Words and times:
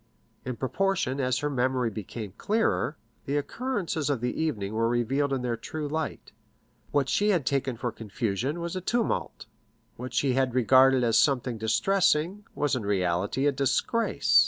In 0.45 0.55
proportion 0.55 1.19
as 1.21 1.37
her 1.37 1.49
memory 1.51 1.91
became 1.91 2.31
clearer, 2.35 2.97
the 3.27 3.37
occurrences 3.37 4.09
of 4.09 4.19
the 4.19 4.33
evening 4.35 4.73
were 4.73 4.89
revealed 4.89 5.31
in 5.31 5.43
their 5.43 5.55
true 5.55 5.87
light; 5.87 6.31
what 6.89 7.07
she 7.07 7.29
had 7.29 7.45
taken 7.45 7.77
for 7.77 7.91
confusion 7.91 8.59
was 8.61 8.75
a 8.75 8.81
tumult; 8.81 9.45
what 9.97 10.15
she 10.15 10.33
had 10.33 10.55
regarded 10.55 11.03
as 11.03 11.19
something 11.19 11.59
distressing, 11.59 12.45
was 12.55 12.75
in 12.75 12.83
reality 12.83 13.45
a 13.45 13.51
disgrace. 13.51 14.39